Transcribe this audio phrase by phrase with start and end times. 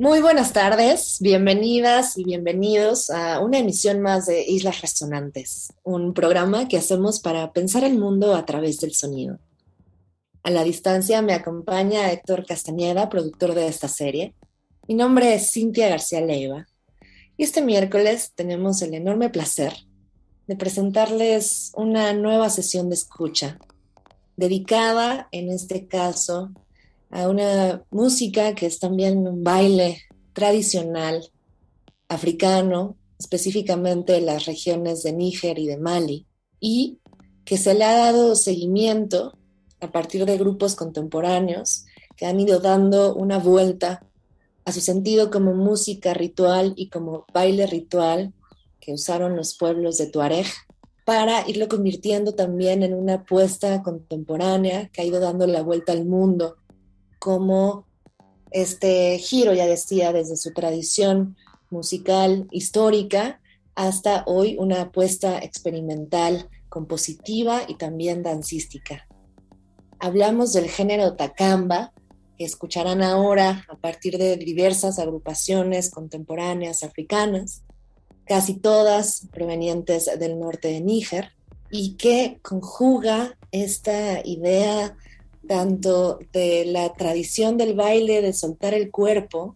[0.00, 6.68] Muy buenas tardes, bienvenidas y bienvenidos a una emisión más de Islas Resonantes, un programa
[6.68, 9.38] que hacemos para pensar el mundo a través del sonido.
[10.42, 14.32] A la distancia me acompaña Héctor Castañeda, productor de esta serie.
[14.88, 16.66] Mi nombre es Cintia García Leiva
[17.36, 19.74] y este miércoles tenemos el enorme placer
[20.46, 23.58] de presentarles una nueva sesión de escucha,
[24.34, 26.52] dedicada en este caso
[27.10, 31.28] a una música que es también un baile tradicional
[32.08, 36.26] africano, específicamente en las regiones de Níger y de Mali,
[36.60, 36.98] y
[37.44, 39.36] que se le ha dado seguimiento
[39.80, 41.84] a partir de grupos contemporáneos
[42.16, 44.06] que han ido dando una vuelta
[44.64, 48.32] a su sentido como música ritual y como baile ritual
[48.78, 50.46] que usaron los pueblos de Tuareg
[51.04, 56.04] para irlo convirtiendo también en una apuesta contemporánea que ha ido dando la vuelta al
[56.04, 56.56] mundo,
[57.20, 57.86] como
[58.50, 61.36] este giro, ya decía, desde su tradición
[61.70, 63.40] musical histórica
[63.76, 69.06] hasta hoy una apuesta experimental, compositiva y también dancística.
[70.00, 71.92] Hablamos del género takamba,
[72.36, 77.62] que escucharán ahora a partir de diversas agrupaciones contemporáneas africanas,
[78.24, 81.32] casi todas provenientes del norte de Níger,
[81.70, 84.96] y que conjuga esta idea
[85.48, 89.54] tanto de la tradición del baile, de soltar el cuerpo,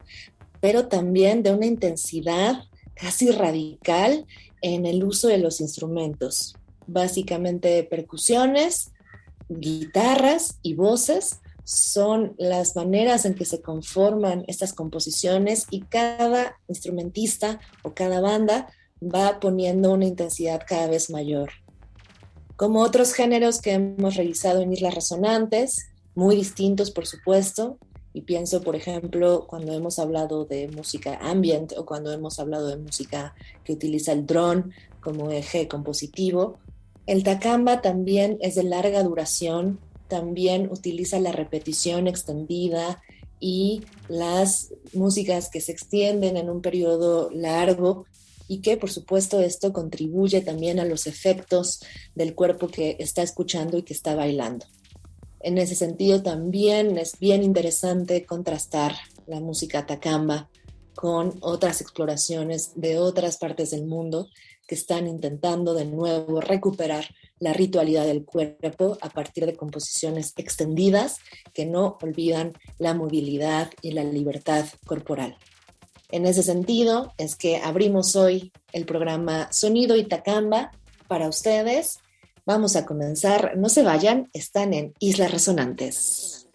[0.60, 2.64] pero también de una intensidad
[2.94, 4.26] casi radical
[4.62, 8.92] en el uso de los instrumentos, básicamente percusiones,
[9.48, 17.58] guitarras y voces, son las maneras en que se conforman estas composiciones y cada instrumentista
[17.82, 18.68] o cada banda
[19.02, 21.50] va poniendo una intensidad cada vez mayor.
[22.56, 27.78] Como otros géneros que hemos revisado en Islas Resonantes, muy distintos por supuesto,
[28.12, 32.76] y pienso por ejemplo cuando hemos hablado de música ambient o cuando hemos hablado de
[32.76, 33.34] música
[33.64, 34.64] que utiliza el drone
[35.00, 36.58] como eje compositivo,
[37.06, 43.02] el takamba también es de larga duración también utiliza la repetición extendida
[43.40, 48.06] y las músicas que se extienden en un periodo largo
[48.48, 51.80] y que por supuesto esto contribuye también a los efectos
[52.14, 54.66] del cuerpo que está escuchando y que está bailando.
[55.40, 58.94] En ese sentido también es bien interesante contrastar
[59.26, 60.48] la música takamba
[60.94, 64.28] con otras exploraciones de otras partes del mundo
[64.66, 67.06] que están intentando de nuevo recuperar
[67.38, 71.18] la ritualidad del cuerpo a partir de composiciones extendidas
[71.52, 75.36] que no olvidan la movilidad y la libertad corporal.
[76.14, 80.70] En ese sentido es que abrimos hoy el programa Sonido Itacamba
[81.08, 81.98] para ustedes.
[82.46, 86.46] Vamos a comenzar, no se vayan, están en Islas Resonantes.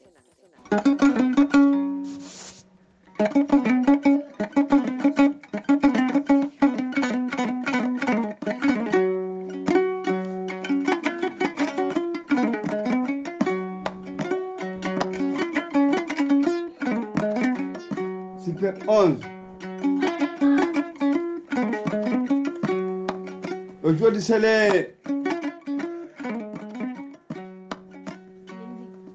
[24.29, 24.85] C'est le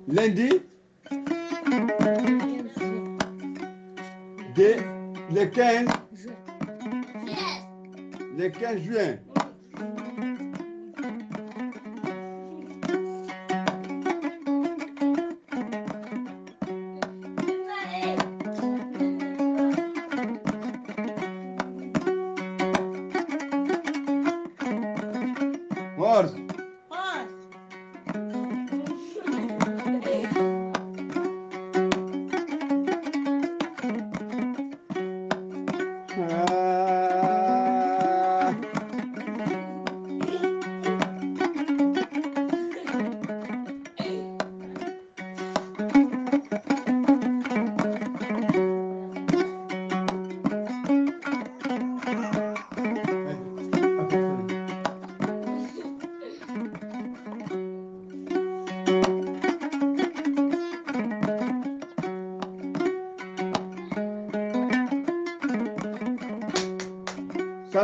[0.09, 0.51] lundi.
[4.57, 4.75] De
[5.33, 5.87] le 15
[8.37, 9.19] le 15 juin.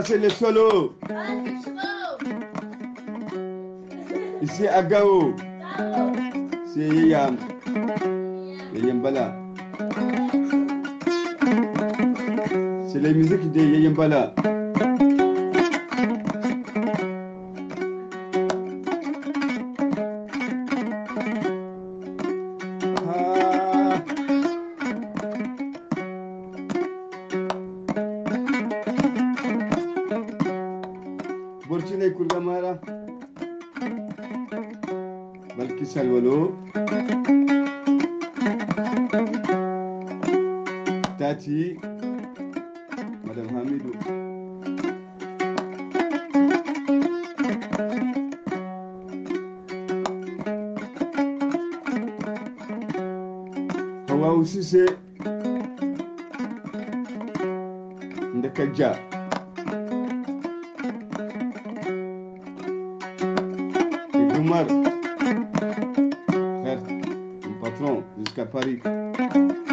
[0.00, 0.94] passer les solos.
[4.40, 5.34] Ici à Gao.
[6.72, 7.36] C'est Yam.
[8.74, 9.36] Yeyambala.
[12.88, 14.34] C'est la musique de Yeyambala.
[68.24, 69.69] Escapar y...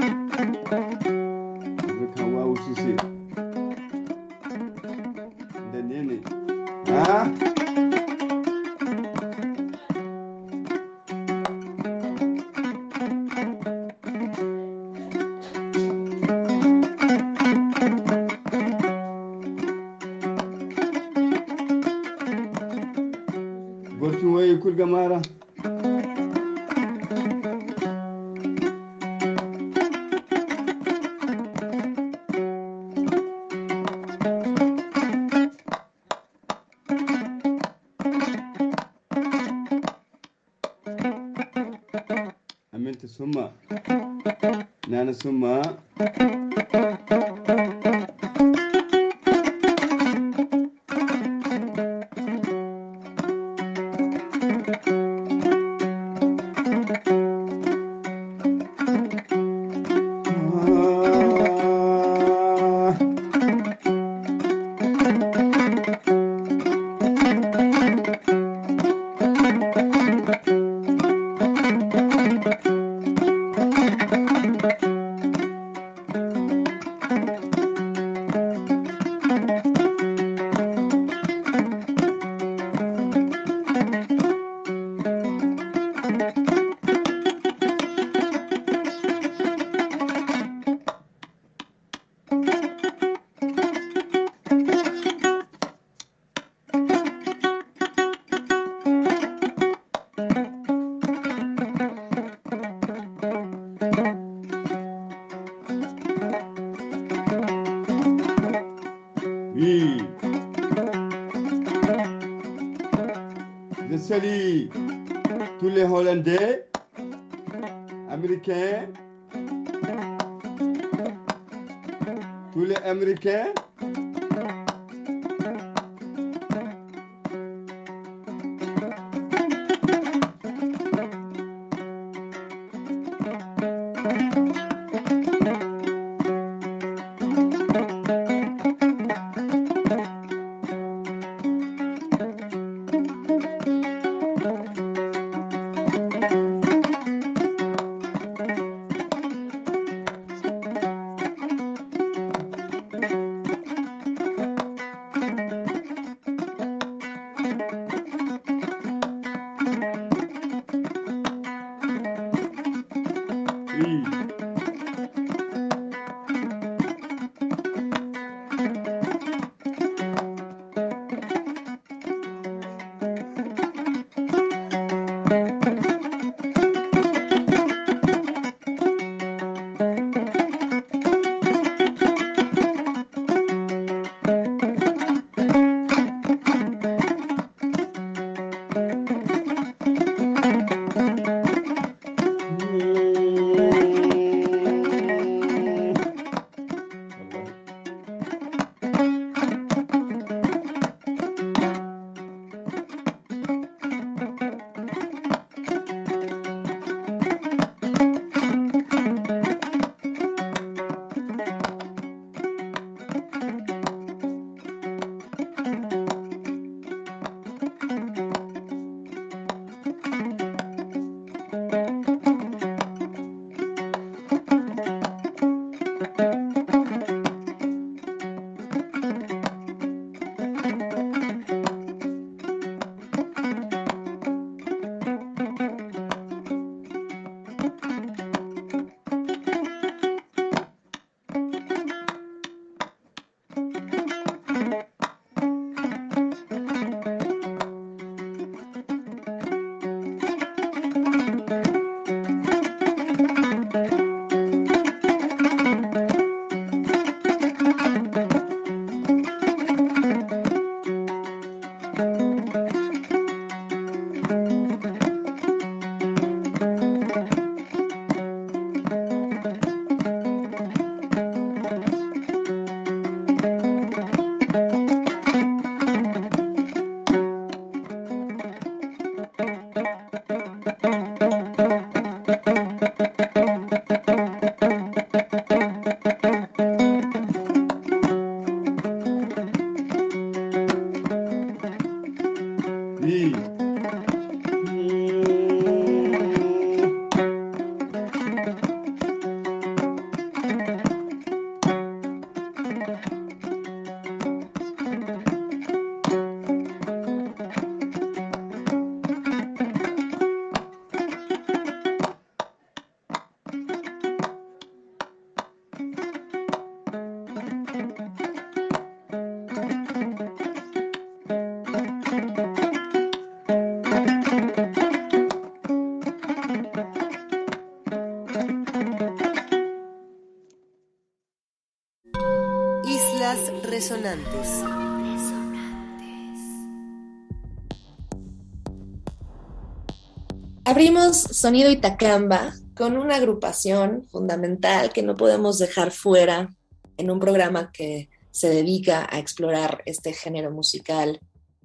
[341.38, 346.50] Sonido Itacamba con una agrupación fundamental que no podemos dejar fuera
[346.98, 351.20] en un programa que se dedica a explorar este género musical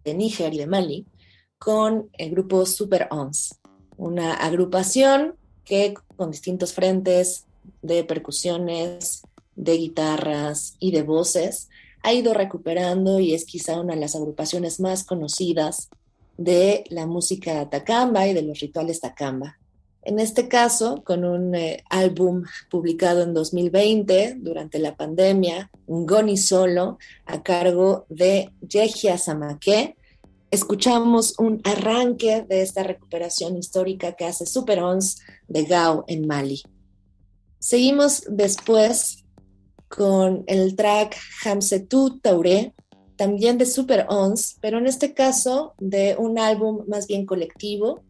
[0.04, 1.06] de Níger y de Mali,
[1.58, 3.60] con el grupo Super Ons,
[3.96, 7.46] una agrupación que con distintos frentes
[7.80, 9.22] de percusiones,
[9.56, 11.70] de guitarras y de voces
[12.02, 15.88] ha ido recuperando y es quizá una de las agrupaciones más conocidas
[16.36, 19.56] de la música tacamba y de los rituales tacamba.
[20.04, 26.98] En este caso, con un eh, álbum publicado en 2020 durante la pandemia, Goni Solo,
[27.24, 29.96] a cargo de Yehia Samake,
[30.50, 36.62] escuchamos un arranque de esta recuperación histórica que hace Super Ons de Gao en Mali.
[37.60, 39.24] Seguimos después
[39.86, 42.74] con el track Hamsetu Taure,
[43.14, 48.02] también de Super Ons, pero en este caso de un álbum más bien colectivo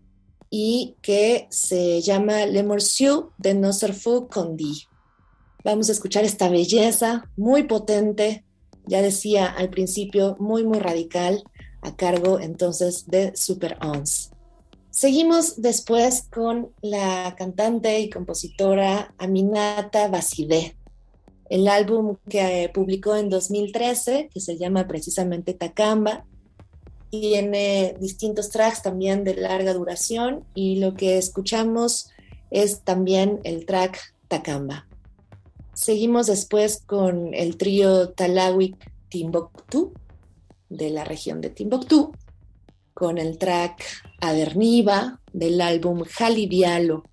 [0.55, 4.87] y que se llama Le Morceau de Nosserfu Condi.
[5.65, 8.45] Vamos a escuchar esta belleza muy potente,
[8.87, 11.43] ya decía al principio, muy, muy radical,
[11.81, 14.31] a cargo entonces de Super Ons.
[14.91, 20.77] Seguimos después con la cantante y compositora Aminata Baside.
[21.49, 26.27] El álbum que publicó en 2013, que se llama precisamente Takamba,
[27.13, 32.09] tiene distintos tracks también de larga duración y lo que escuchamos
[32.51, 34.87] es también el track Takamba.
[35.75, 38.77] Seguimos después con el trío Talawik
[39.11, 39.93] Timbuktu
[40.71, 42.13] de la región de Timbuktu,
[42.95, 43.85] con el track
[44.23, 47.05] Aderniva del álbum Jalibialo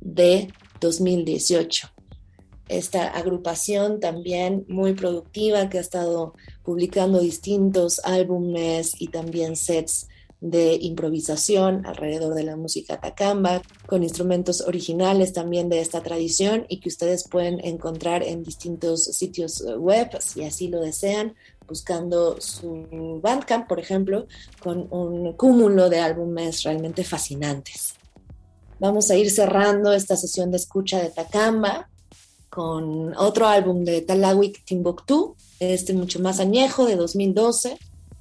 [0.00, 1.95] de 2018.
[2.68, 10.08] Esta agrupación también muy productiva que ha estado publicando distintos álbumes y también sets
[10.40, 16.80] de improvisación alrededor de la música tacamba, con instrumentos originales también de esta tradición y
[16.80, 21.34] que ustedes pueden encontrar en distintos sitios web si así lo desean,
[21.66, 24.26] buscando su Bandcamp, por ejemplo,
[24.60, 27.94] con un cúmulo de álbumes realmente fascinantes.
[28.78, 31.88] Vamos a ir cerrando esta sesión de escucha de Takamba
[32.56, 37.78] con otro álbum de Talawik Timbuktu, este mucho más añejo, de 2012,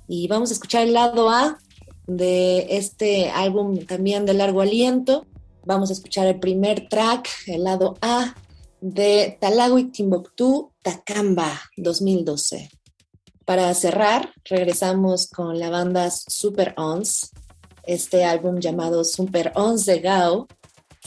[0.09, 1.57] y vamos a escuchar el lado A
[2.05, 5.25] de este álbum también de largo aliento.
[5.63, 8.35] Vamos a escuchar el primer track, el lado A
[8.81, 12.69] de Talawik Timbuktu Takamba 2012.
[13.45, 17.31] Para cerrar, regresamos con la banda Super Ons,
[17.83, 20.49] este álbum llamado Super Ons de Gao,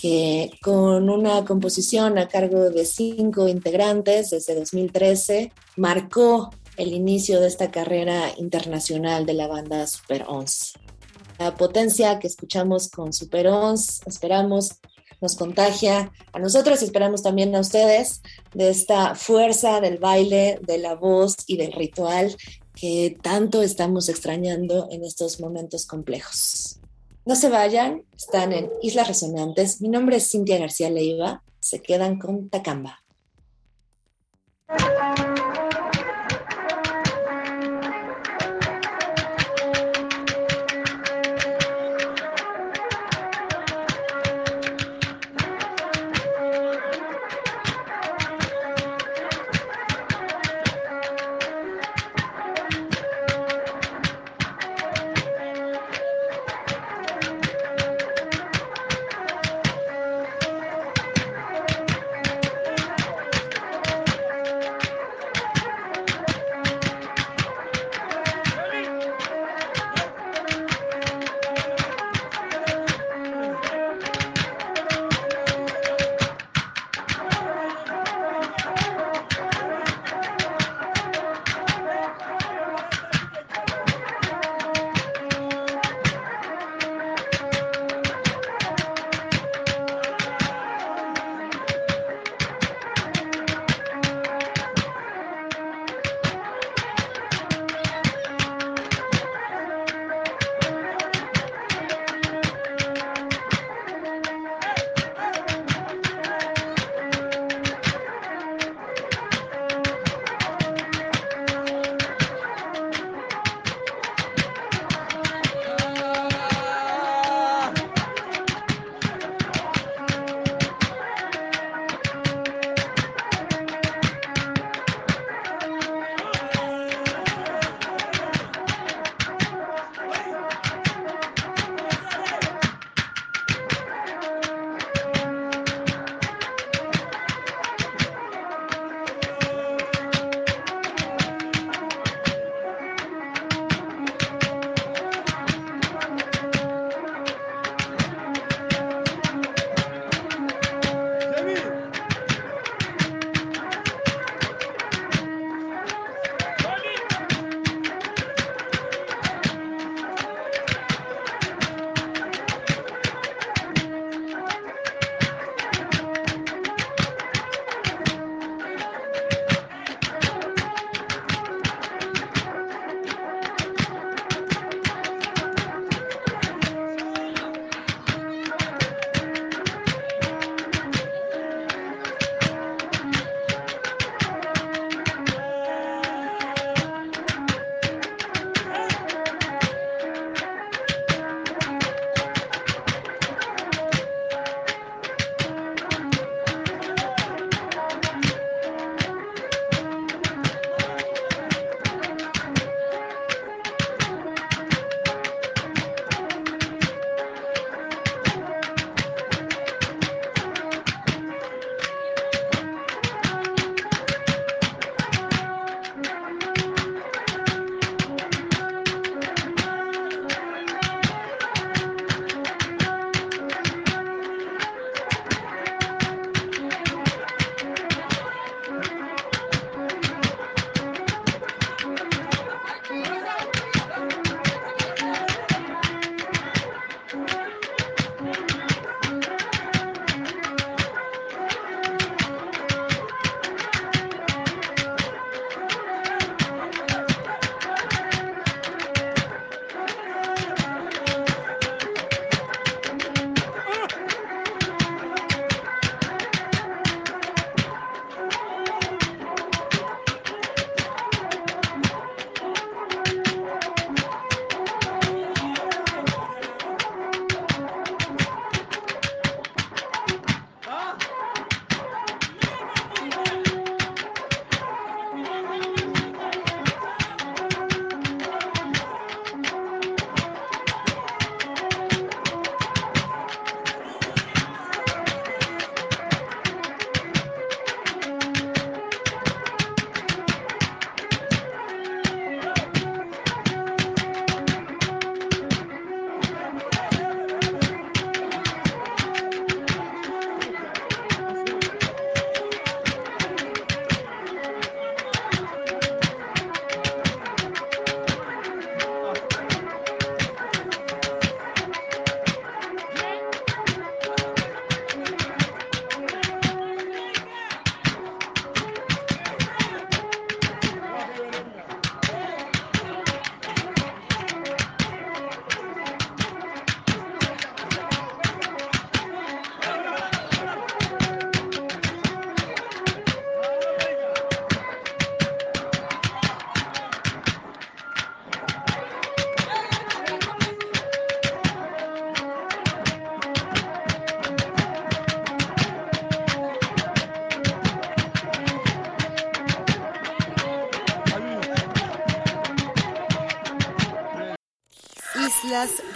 [0.01, 7.49] que con una composición a cargo de cinco integrantes desde 2013 marcó el inicio de
[7.49, 10.75] esta carrera internacional de la banda Super Ons.
[11.39, 14.81] La potencia que escuchamos con Super Ons, esperamos
[15.21, 18.23] nos contagia a nosotros y esperamos también a ustedes
[18.55, 22.37] de esta fuerza del baile, de la voz y del ritual
[22.75, 26.79] que tanto estamos extrañando en estos momentos complejos.
[27.29, 29.83] No se vayan, están en Islas Resonantes.
[29.83, 31.43] Mi nombre es Cintia García Leiva.
[31.61, 33.03] Se quedan con Takamba.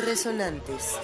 [0.07, 0.99] Resonantes.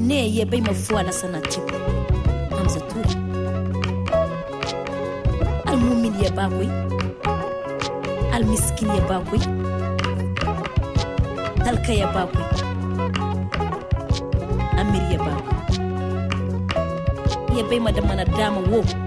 [0.00, 1.74] Ne yebe imefuana sana tipo
[2.60, 3.14] amzaturi
[5.66, 6.68] almumin ya bakwi
[8.32, 9.38] almiskin ya bakwi
[11.64, 12.44] talka kaya bakwi
[14.80, 15.54] amir ya bakwi
[17.56, 18.99] yebe madamana dama wo.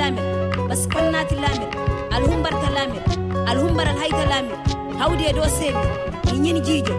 [0.00, 0.22] lamir
[0.68, 1.68] bas konnati lamir
[2.16, 3.02] alhumbarta lamir
[3.50, 4.56] alhumbaral hayta lamir
[5.00, 5.84] hawdi e do seedi
[6.34, 6.94] i ñin jiijo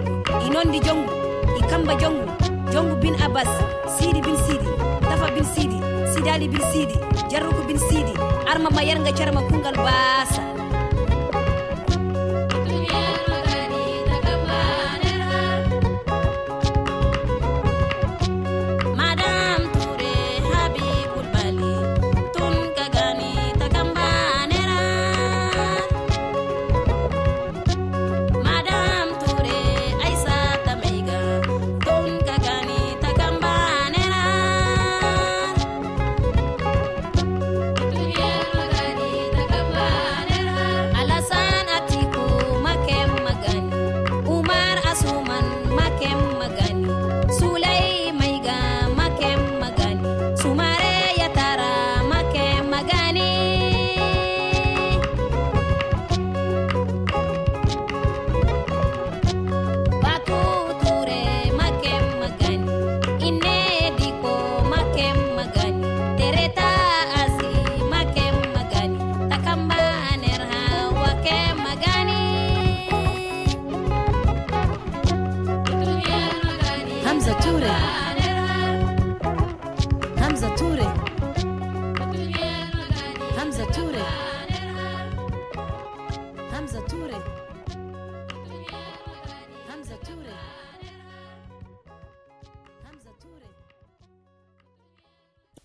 [0.46, 1.12] i nondi jongu
[1.60, 1.62] i
[2.02, 2.26] jongu
[2.74, 3.50] jongu bin abbas
[3.98, 4.68] siidi bin siidi
[5.10, 5.78] tafa bin siidi
[6.14, 6.96] sidali bin siidi
[7.32, 8.14] jarruku bin siidi
[8.52, 10.42] arma mayarga carma kungal baasa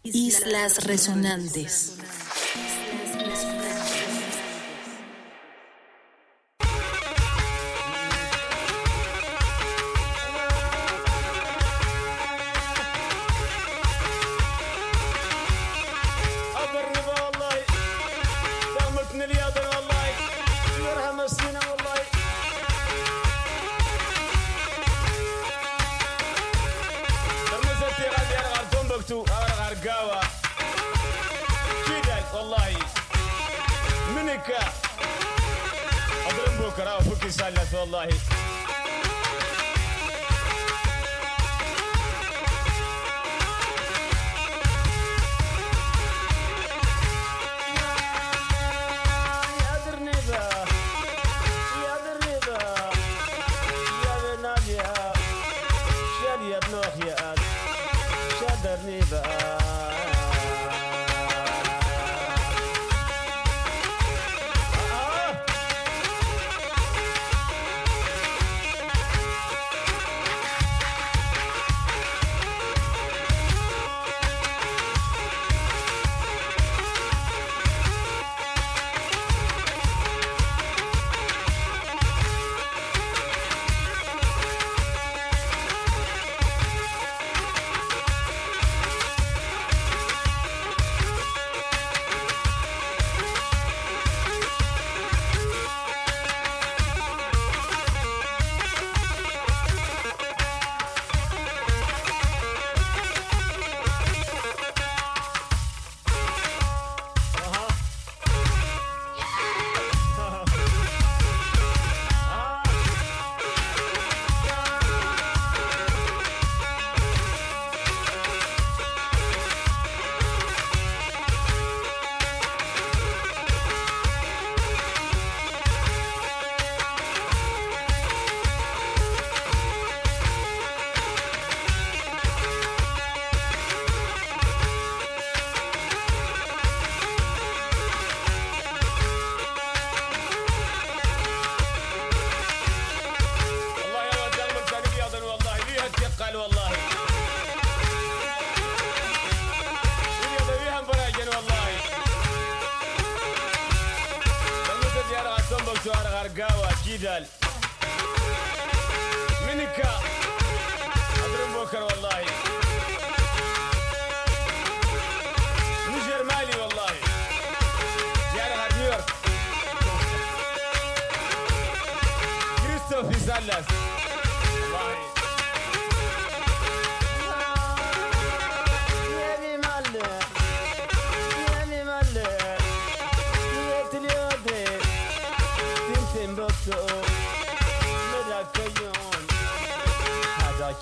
[0.04, 2.03] Islas Resonantes.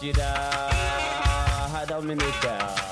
[0.02, 0.34] مسجدا
[1.74, 2.91] هذا من الدار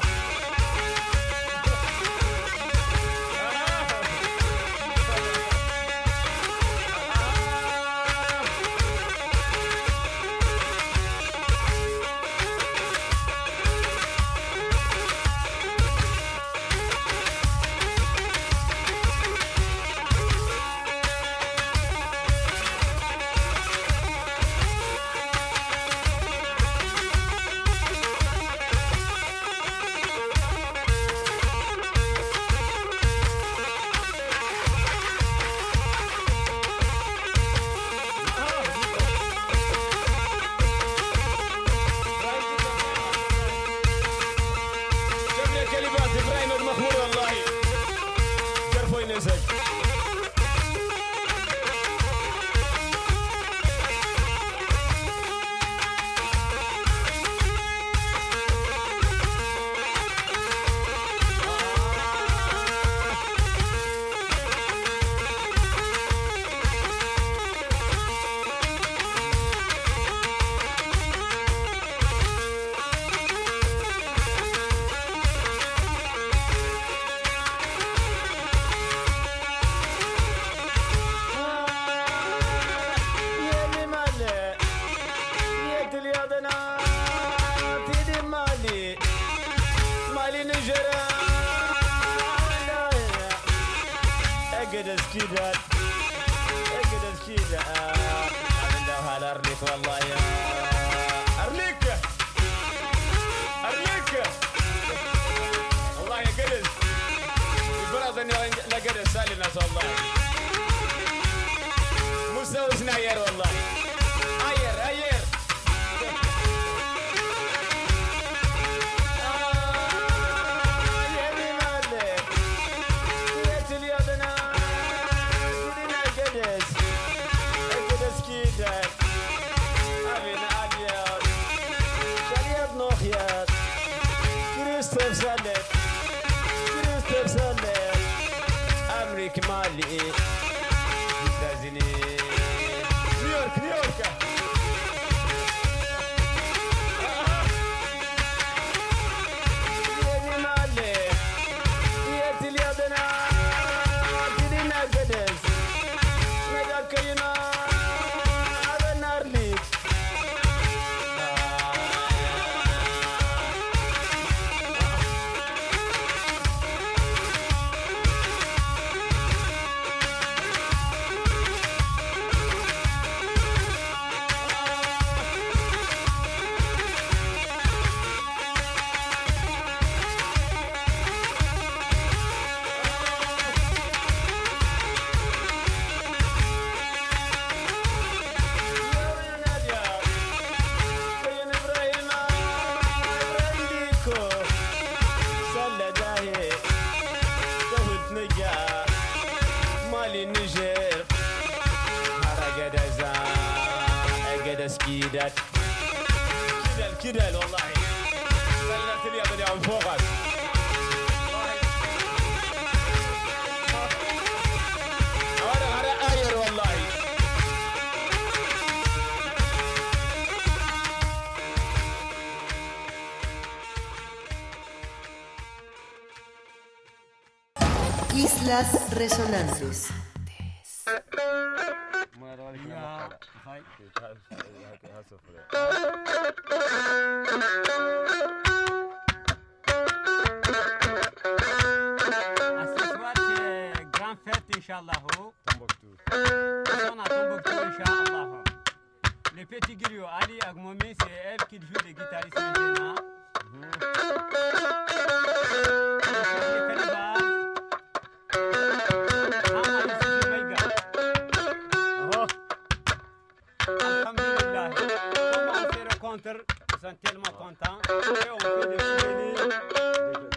[266.41, 267.79] Bonjour, gentiment content.
[267.89, 269.35] Eu vou de Fini,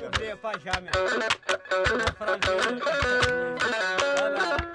[0.02, 0.92] eu dei pra já, minha.
[4.22, 4.73] Olha lá.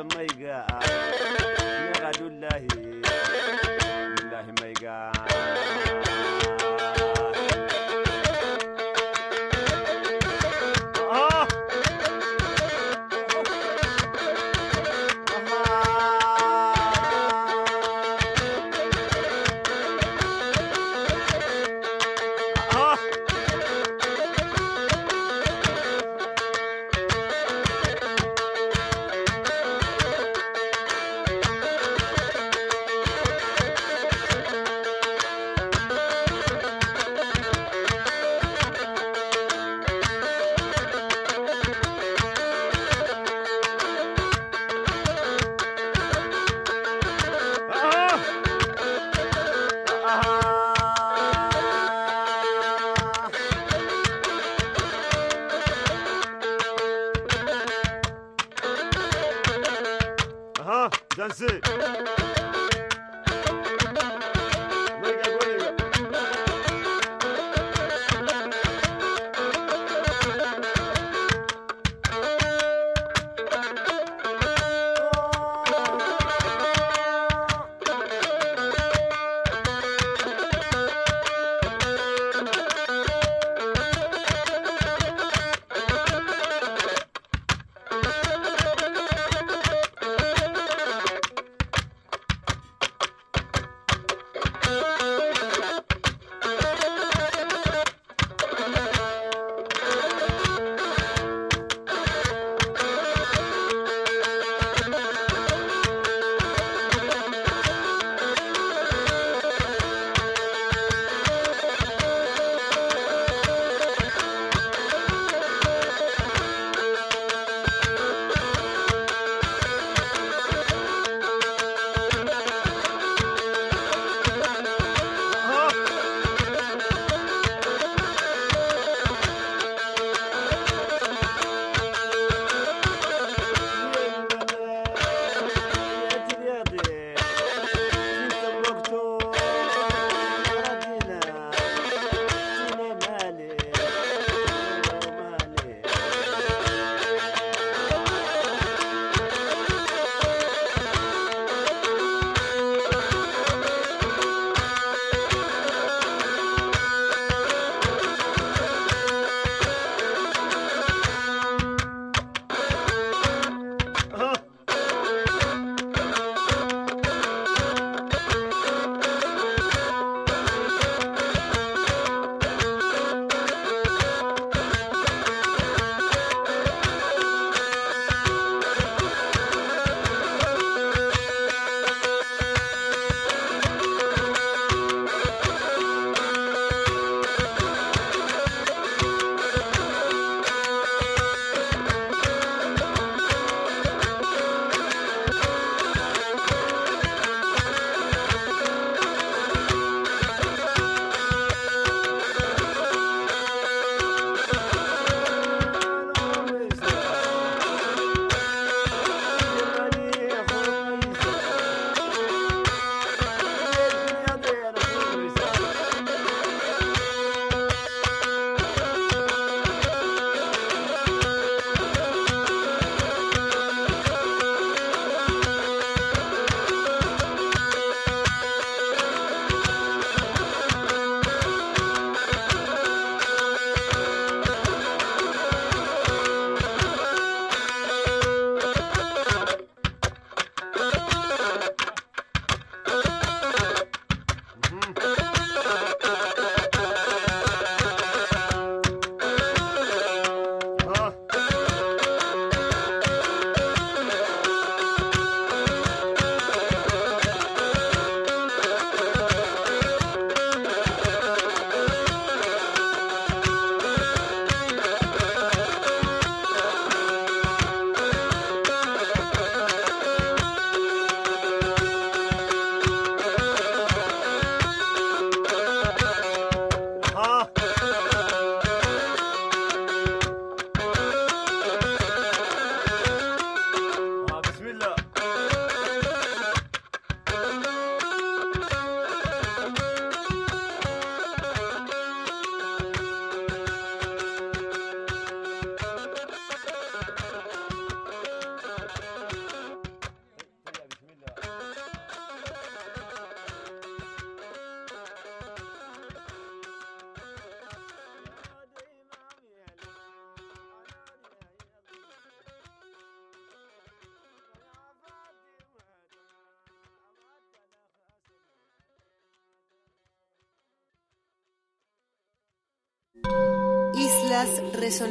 [0.00, 0.64] mai ga
[2.08, 2.66] Abdullahi
[4.08, 4.96] Abdullahi mai ga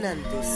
[0.01, 0.47] Resonantes.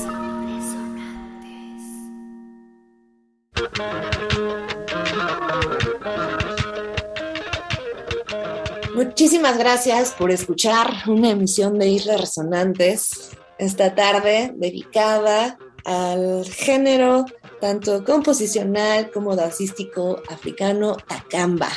[8.96, 17.26] Muchísimas gracias por escuchar una emisión de Islas Resonantes esta tarde dedicada al género
[17.62, 21.70] tanto composicional como dancístico africano Takamba.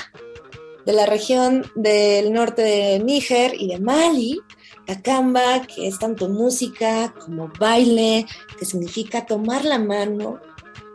[0.86, 4.40] De la región del norte de Níger y de Mali,
[4.88, 8.24] Takamba, que es tanto música como baile,
[8.58, 10.40] que significa tomar la mano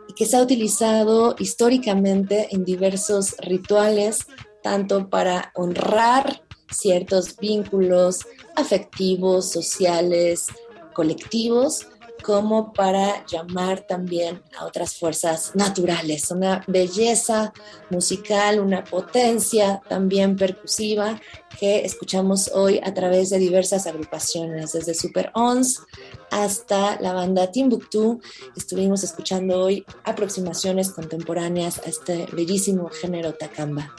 [0.08, 4.26] y que se ha utilizado históricamente en diversos rituales,
[4.64, 6.42] tanto para honrar
[6.72, 8.26] ciertos vínculos
[8.56, 10.48] afectivos, sociales,
[10.92, 11.86] colectivos,
[12.24, 17.52] como para llamar también a otras fuerzas naturales, una belleza
[17.90, 21.20] musical, una potencia también percusiva
[21.60, 25.82] que escuchamos hoy a través de diversas agrupaciones, desde Super Ons
[26.30, 28.22] hasta la banda Timbuktu.
[28.56, 33.94] Estuvimos escuchando hoy aproximaciones contemporáneas a este bellísimo género Takamba.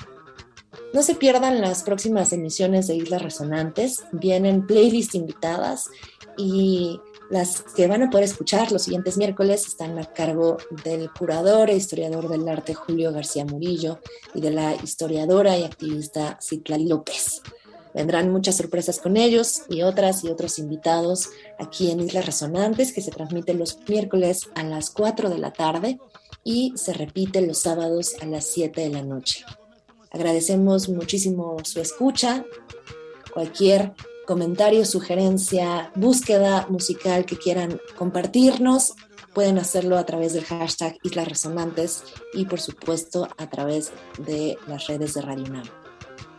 [0.96, 5.90] No se pierdan las próximas emisiones de Islas Resonantes, vienen playlists invitadas
[6.38, 7.00] y
[7.30, 11.76] las que van a poder escuchar los siguientes miércoles están a cargo del curador e
[11.76, 14.00] historiador del arte Julio García Murillo
[14.34, 17.42] y de la historiadora y activista Citlali López.
[17.94, 23.02] Vendrán muchas sorpresas con ellos y otras y otros invitados aquí en Islas Resonantes que
[23.02, 25.98] se transmite los miércoles a las 4 de la tarde
[26.44, 29.46] y se repite los sábados a las 7 de la noche.
[30.12, 32.46] Agradecemos muchísimo su escucha.
[33.34, 33.94] Cualquier
[34.26, 38.96] comentario, sugerencia, búsqueda musical que quieran compartirnos,
[39.34, 42.04] pueden hacerlo a través del hashtag Islas Resonantes
[42.34, 45.66] y por supuesto a través de las redes de Radio UNAM.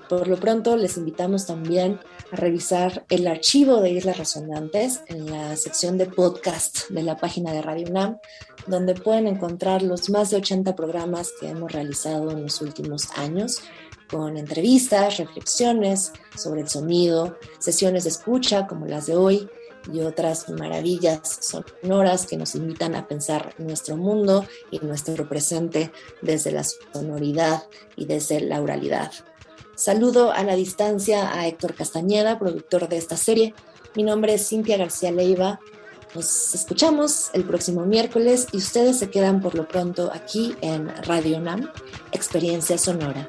[0.08, 1.98] Por lo pronto les invitamos también
[2.32, 7.52] a revisar el archivo de Islas Resonantes en la sección de podcast de la página
[7.52, 8.18] de Radio UNAM,
[8.66, 13.62] donde pueden encontrar los más de 80 programas que hemos realizado en los últimos años
[14.10, 19.48] con entrevistas, reflexiones sobre el sonido, sesiones de escucha como las de hoy
[19.92, 25.92] y otras maravillas sonoras que nos invitan a pensar nuestro mundo y nuestro presente
[26.22, 27.64] desde la sonoridad
[27.96, 29.12] y desde la oralidad.
[29.74, 33.54] Saludo a la distancia a Héctor Castañeda, productor de esta serie.
[33.94, 35.60] Mi nombre es Cintia García Leiva.
[36.14, 41.40] Nos escuchamos el próximo miércoles y ustedes se quedan por lo pronto aquí en Radio
[41.40, 41.70] NAM,
[42.12, 43.28] Experiencia Sonora.